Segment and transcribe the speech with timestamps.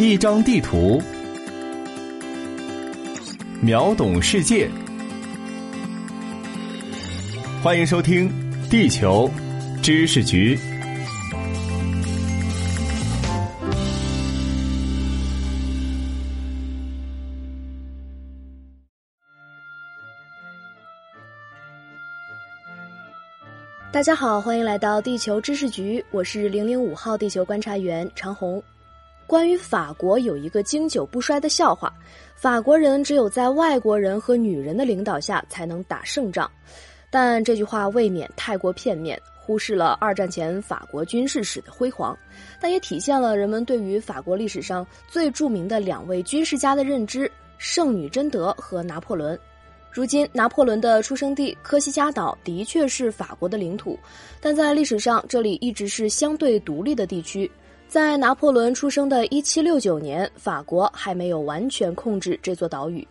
[0.00, 1.02] 一张地图，
[3.60, 4.70] 秒懂世界。
[7.60, 8.30] 欢迎收听
[8.70, 9.28] 《地球
[9.82, 10.56] 知识局》。
[23.90, 28.62] 大家好，欢迎来到地球知识局，我是零零五号地球观察员长虹。
[29.28, 31.92] 关于法国有一个经久不衰的笑话，
[32.34, 36.50] 法国人只有在外国人和女人的领导下才能打胜仗，
[37.10, 42.16] 但这句话未免太过片面，忽视了二战前法国军事史的辉煌，
[42.58, 49.38] 但也体现了人们对于法国历史上最著名的两位军事家的认知：圣女贞德和拿破仑。
[49.92, 53.98] 如今，拿破仑的出生地科西嘉岛的确是法国的领土，
[54.40, 57.50] 但在历史上，这里一直是相对独立的地区。
[57.88, 63.06] 在拿破仑出生的1769年，法国还没有完全控制这座岛屿。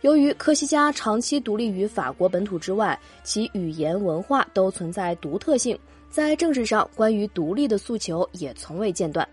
[0.00, 5.78] 由于科西嘉长期独立于法国本土之外，其语言文化都存在独特性，
[6.10, 9.28] 在政治上关于独立的诉求也从未间断。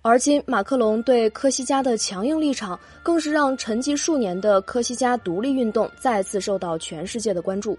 [0.00, 7.78] 而今，马克龙对科西嘉的强硬立场，更是让沉寂数年的科西嘉独立运动再次受到全世界的关注。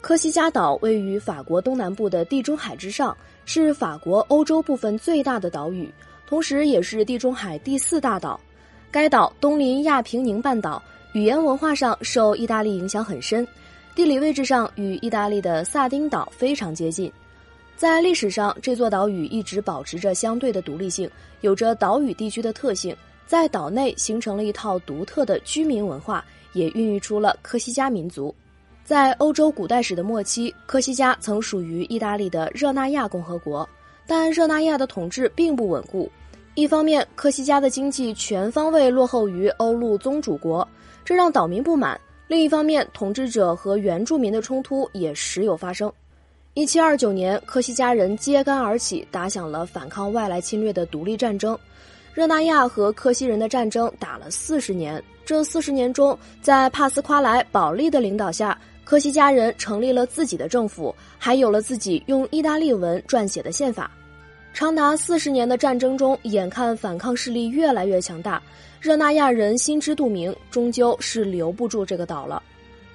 [0.00, 5.92] 科西嘉岛位于法国东南部的地中海之上，是法国欧洲部分最大的岛屿，
[6.26, 8.38] 同时也是地中海第四大岛。
[8.90, 10.82] 该岛东临亚平宁半岛，
[11.12, 13.46] 语言文化上受意大利影响很深，
[13.94, 17.12] 地理位置上与意大利的萨丁岛非常接近。
[17.76, 21.10] 在历史上，这座岛屿一直保持着相对的独立性，
[21.42, 28.34] 有着岛屿地区的特性，在岛内形成了一套独特的居民文化，也孕育出了科西嘉民族。
[28.88, 33.68] 在欧洲古代史的末期，科西嘉曾属于意大利的热那亚共和国，
[34.06, 36.10] 但热那亚的统治并不稳固。
[36.54, 40.66] 一方面，科西嘉的经济全方位落后于欧陆宗主国，
[41.04, 45.92] 这让岛民不满；另一方面，统治者和原住民的冲突也时有发生。
[46.54, 51.58] 一七二九年，科西嘉人揭竿而起，打响了反抗外来侵略的独立战争。
[52.14, 55.04] 热那亚和科西人的战争打了四十年。
[55.26, 63.90] 这四十年中，在帕斯夸莱·保利的领导下，科西嘉人成立了自己的政府，还有了自己用意大利文撰写的宪法。
[64.54, 68.42] 长达四十年的战争中，眼看反抗势力越来越强大，
[68.80, 72.42] 热那亚人心知肚明，终究是留不住这个岛了。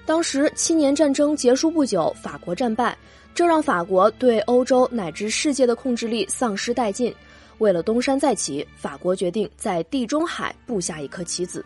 [0.04, 2.98] 当时七年战争结束不久，法国战败。
[3.36, 7.14] 这让法国对欧洲乃至世界的控制力丧失殆尽。
[7.60, 11.64] 为了东山再起，法国决定在地中海布下一颗棋子。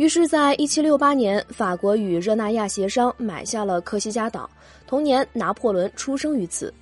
[0.00, 4.48] 于是，在一七六八年，法国与热那亚协商买下了科西嘉岛。
[4.86, 6.72] 同年，拿破仑出生于此。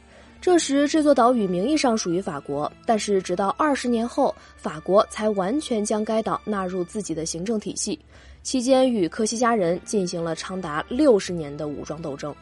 [0.40, 7.98] 这时，这座岛屿名义上属于法国，但是直到二十年后，法国才完全将该岛纳入自己的行政体系。
[8.44, 12.32] 期间，与科西嘉人进行了长达六十年的武装斗争。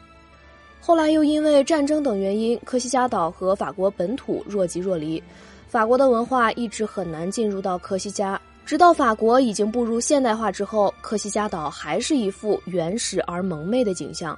[0.78, 5.22] 后来又因为战争等原因，科西嘉岛和法国本土若即若离，
[5.68, 8.38] 法国的文化一直很难进入到科西嘉。
[8.66, 14.36] 直到法国已经步入现代化之后，科西嘉岛还是一副原始而蒙昧的景象。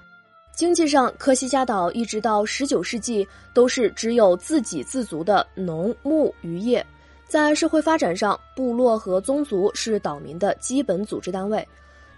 [0.54, 6.84] 经济上，科西嘉岛一直到十九世纪都是只有自给自足的农牧渔业。
[7.26, 11.66] 在社会发展上，部落和宗族是岛民的基本组织单位，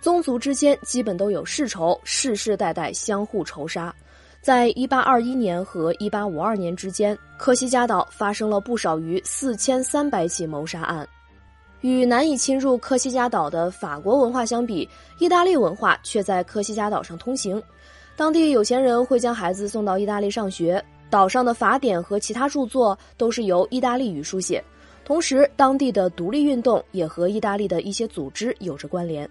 [0.01, 3.95] 宗族之间基本都有世仇，世世代代相互仇杀。
[4.41, 11.07] 在一八二一年和一八五二年之间，科西嘉岛发生了不少于四千三百起谋杀案。
[11.81, 17.63] 与难以侵入科西嘉岛的法国文化相比，意大利文化却在科西嘉岛上通行。
[18.17, 24.63] 当地有钱人会将孩子送到意大利上学，岛上的法典和其他著作都是由意大利语书写。
[25.05, 29.29] 同时，当地的独立运动也和意大利的一些组织有着关联。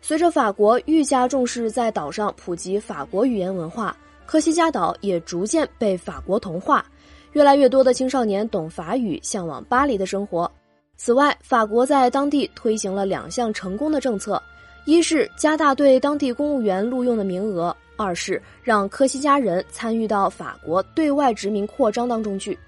[0.00, 3.96] 随着法国愈加重视在岛上普及法国语言文化。
[4.26, 6.84] 科西嘉岛也逐渐被法国同化，
[7.32, 10.50] 越来越多的青少年懂法语，向往巴黎的生活。
[10.96, 14.42] 此外，法国在当地推行了两项成功的政策：
[14.86, 22.58] 一是加大对当地公务员录用的名额；二是让科西嘉人参与到法国对外殖民扩张当中去。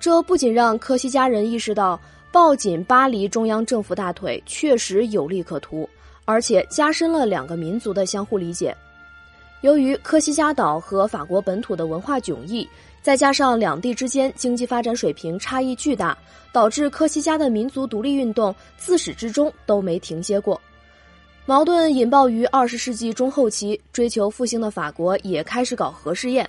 [0.00, 2.00] 这不仅让科西嘉人意识到
[2.32, 5.88] 抱紧巴黎中央政府大腿确实有利可图，
[6.24, 8.74] 而且加深了两个民族的相互理解。
[9.60, 12.68] 由于科西嘉岛和法国本土的文化迥异，
[13.02, 16.16] 再加上两地之间经济发展水平差异巨大，
[16.52, 20.60] 导致科西嘉的民族独立运动自始至终都没停歇过。
[21.44, 26.48] 矛盾引爆于二十世纪中后期，追求复兴的法国也开始搞核试验，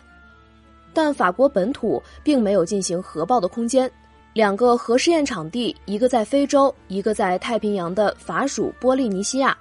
[0.93, 3.89] 但法国本土并没有进行核爆的空间。
[4.33, 9.57] 两个核试验场地，一个在非洲，一个在太平洋的法属波利尼西亚。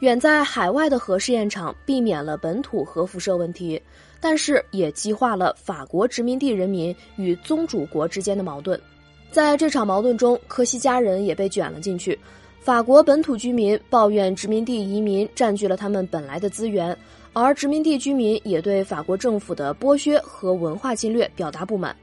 [0.00, 3.80] 远在海外的核试验场避免了本土核辐射问题，
[4.20, 8.80] 但是也激化了法国殖民地人民与宗主国之间的矛盾。
[9.32, 12.18] 在这场矛盾中，科西嘉人也被卷了进去。
[12.60, 16.96] 法国本土居民抱怨殖民地移民占据了他们本来的资源，
[17.32, 21.94] 而殖民地居民也对法国政府的剥削和文化侵略表达不满。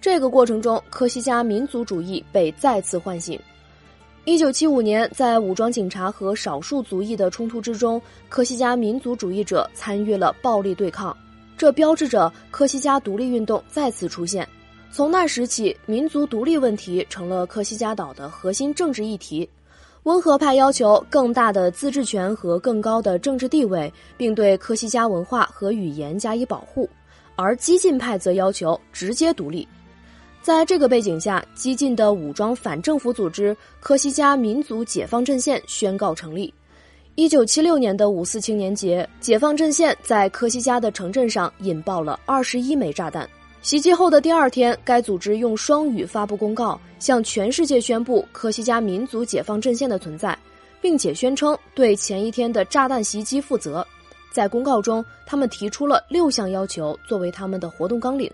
[0.00, 3.38] 这个过程中，科西嘉民族主义被再次唤醒。
[4.26, 8.00] 一九七五年，在武装警察和少数族裔的冲突之中，
[8.30, 11.14] 科西嘉民族主义者参与了暴力对抗，
[11.58, 14.48] 这标志着科西嘉独立运动再次出现。
[14.90, 19.46] 从那时起，民族独立问题成了科西嘉岛的核心政治议题。
[20.04, 26.88] 温和派要求更大的自治权和更高的政治地位，并对科西嘉文化和语言加以保护，
[27.36, 29.68] 而激进派则要求直接独立。
[30.44, 36.52] 在这个背景下，激进的武装反政府组织科西嘉民族解放阵线宣告成立。
[37.14, 43.26] 一九七六年的五四青年节，解放阵线在科西嘉的城镇上引爆了二十一枚炸弹。
[43.62, 50.38] 袭击后的第二天，该组织用双语发布公告，向全世界宣布科西嘉民族解放阵线的存在，
[50.78, 53.82] 并且宣称对前一天的炸弹袭击负责。
[54.30, 58.30] 在公告中，他们提出了六项要求作为他们的活动纲领。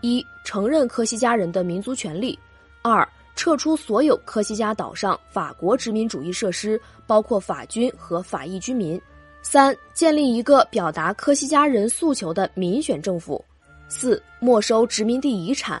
[0.00, 2.38] 一、承认科西嘉人的民族权利；
[2.82, 3.06] 二、
[3.36, 8.98] 撤出所有科西嘉岛上法国殖民主义设施，包括法军和法裔居民；
[9.42, 13.42] 三、建立一个表达科西嘉人诉求的民选政府；
[13.88, 15.78] 四、没收殖民地遗产；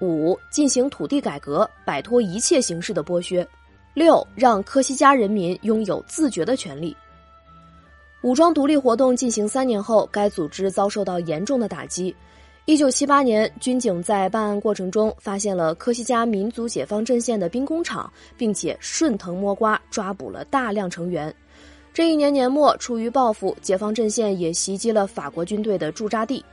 [0.00, 3.44] 五、进行土地改革，摆脱一切形式的剥削；
[3.94, 6.96] 六、让科西嘉人民拥有自觉的权利。
[8.22, 12.14] 武装独立活动进行三年后，该组织遭受到严重的打击。
[12.68, 21.34] 一九七八年，军警在办案过程中发现了科西嘉民族解放阵线的兵工厂，并且顺藤摸瓜抓捕了大量成员。
[21.94, 26.44] 这一年年末，出于报复，解放阵线也袭击了法国军队的驻扎地。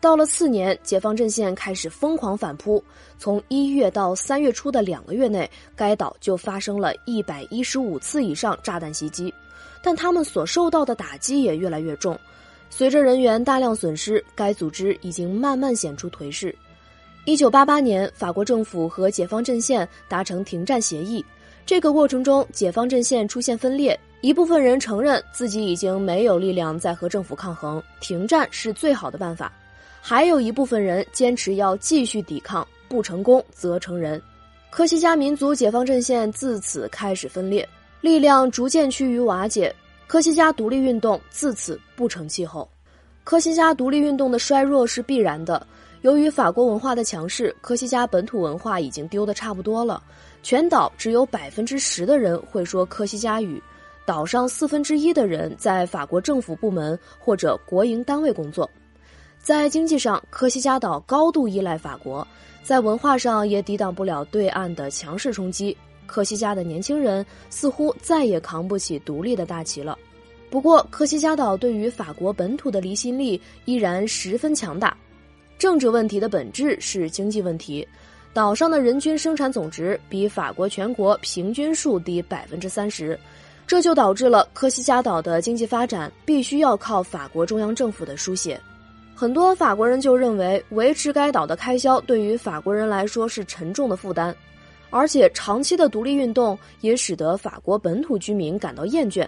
[0.00, 2.80] 到了次年，解放阵线开始疯狂反扑。
[3.18, 9.34] 从一月到三月初的两个月内，该岛就发生了一百一十五次以上炸弹袭击，
[9.82, 12.16] 但他们所受到的打击也越来越重。
[12.76, 16.52] 随着人员大量损失，该组织已经慢慢显出颓势。
[17.24, 21.24] 一九八八年，法国政府和解放阵线达成停战协议。
[21.64, 29.46] 这个过程中，解放阵线出现分裂，一部分人承认自己已经没有力量再和政府抗衡，停战是最好的办法；
[30.00, 34.20] 还有一部分人坚持要继续抵抗，不成功则成人。
[34.68, 37.66] 科西嘉民族解放阵线自此开始分裂，
[38.00, 39.72] 力量逐渐趋于瓦解。
[40.06, 42.68] 科西嘉独立运动自此不成气候。
[43.24, 45.66] 科西嘉独立运动的衰弱是必然的。
[46.02, 50.02] 由于法国文化的强势，科西嘉本土文化已经丢得差不多了。
[50.42, 53.62] 全岛只有百分之十的人会说科西嘉语，
[54.04, 58.68] 岛上四分之一的人在法国政府部门或者国营单位工作。
[59.38, 62.22] 在经济上，科西嘉岛高度依赖法国；
[62.62, 65.74] 在文化上，也抵挡不了对岸的强势冲击。
[66.06, 69.98] 科西嘉的年轻人似乎再也扛不起独立的大旗了。
[70.50, 74.96] 不过，科西嘉岛对于法国本土的离心力依然十分强大。
[75.58, 77.86] 政治问题的本质是经济问题，
[78.32, 83.18] 岛上的人均生产总值比法国全国平均数低百分之三十，
[83.66, 88.60] 这就导致了科西嘉岛的经济发展必须要靠法国中央政府的书写。
[89.14, 94.34] 很多法国人就认为，维持该岛的开销对于法国人来说是沉重的负担。
[94.96, 99.26] 而且，长期的独立运动也使得法国本土居民感到厌倦。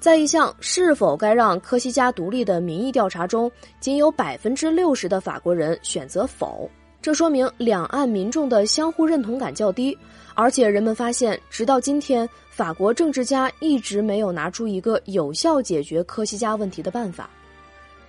[0.00, 6.66] 在一项是否该让科西嘉独立的民意调查中，仅有百分之六十的法国人选择否。
[7.02, 9.96] 这说明两岸民众的相互认同感较低。
[10.32, 17.28] 而且，人们发现，直到今天，法国政治家一直没有拿出一个有效解决科西嘉问题的办法。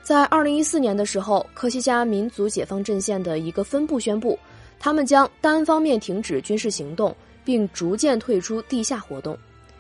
[0.01, 4.39] 在二零一四年的时候，科西嘉民族解放阵线的一个分部宣布。
[4.83, 9.37] 他们将单方面停止军事行动，并逐渐退出地下活动。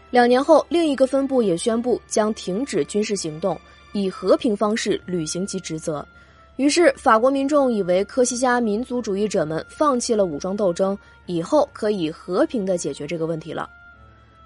[0.09, 3.59] 两年后，另一个分部也宣布将停止军事行动，
[3.91, 6.07] 以和平方式履行其职责。
[6.55, 13.69] 于是，法国民众以为科西嘉民族主义者们放弃了武装斗争，以后可以和平地解决这个问题了。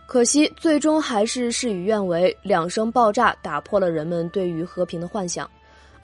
[0.07, 5.47] 可惜，最终还是事与愿违，两声爆炸打破了人们对于和平的幻想。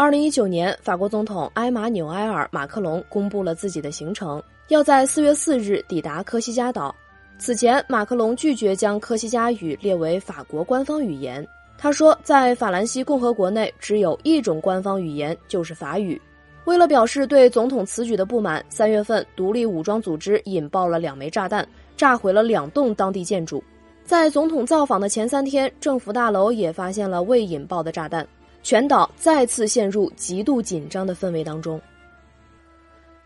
[0.04, 6.94] 二零一九年，法国总统埃马纽埃尔·马克龙公布了自己的行程，要在四月四日抵达科西嘉岛。
[7.38, 11.48] 此前，马克龙拒绝将科西嘉语列为法国官方语言。
[11.78, 16.22] 他说，在法兰西共和国内，只有一种官方语言，就是法语。
[16.66, 23.64] 为了表示对总统此举的不满，三月份独立武装组织引爆了两枚炸弹，炸毁了两栋当地建筑。
[24.04, 28.28] 在总统造访的前三天，政府大楼也发现了未引爆的炸弹，
[28.64, 31.80] 全岛再次陷入极度紧张的氛围当中。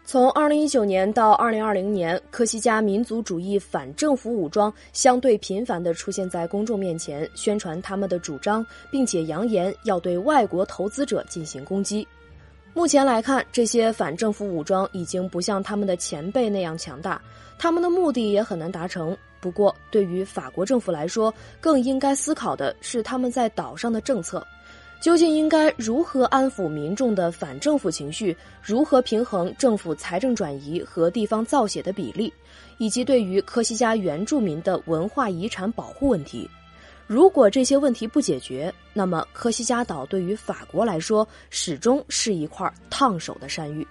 [0.03, 12.07] 从二零一九年到二零二零年，科西嘉民族主义反政府武装相对频繁地出现在公众面前，宣传他们的主张，并且扬言要对外国投资者进行攻击。
[12.73, 17.21] 目前来看，这些反政府武装已经不像他们的前辈那样强大，
[17.59, 19.15] 他们的目的也很难达成。
[19.41, 24.41] 不过，对于法国政府来说，更应该思考的是他们在岛上的政策。
[24.99, 28.35] 究竟应该如何安抚民众的反政府情绪？
[28.63, 32.33] 如何平衡政府财政转移和地方造血的比例？
[32.79, 36.49] 以及对于科西嘉原住民的文化遗产保护问题？
[37.05, 43.87] 如果这些问题不解决，那么科西嘉岛对于法国来说始终是一块烫手的山芋。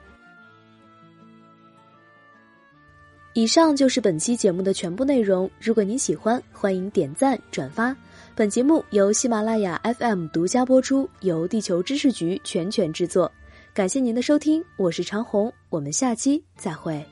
[3.33, 5.51] 以上就是本期节目的全部内容。
[5.61, 7.95] 如果您喜欢，欢迎点赞转发。
[8.37, 13.33] 本节目由喜马拉雅 FM 独家播出，由地球知识局全权制作。
[13.73, 17.03] 感谢您的收听，我是长虹，我们下期再会。